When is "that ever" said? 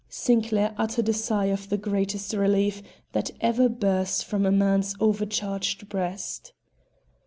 3.11-3.69